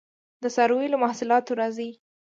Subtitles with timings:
[0.43, 1.89] د څارویو له محصولاتو راځي